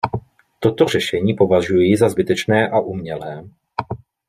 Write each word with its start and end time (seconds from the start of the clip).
Toto 0.59 0.85
řešení 0.87 1.33
považuji 1.33 1.97
za 1.97 2.09
zbytečné 2.09 2.69
a 2.69 2.79
umělé. 2.79 3.43